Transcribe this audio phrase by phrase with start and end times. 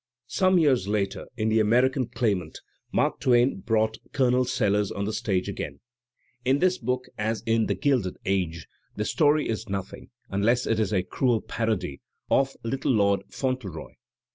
[0.25, 2.61] Some years later in "The American Claimant"
[2.91, 5.79] Mark Twain brought Colonel Sellers on the stage again.
[6.43, 10.91] In this book, as in "The Gilded Age," the story is nothing (unless it is
[10.91, 12.01] a "cruel parody"
[12.31, 13.93] of "Little Lord Fauntleroy").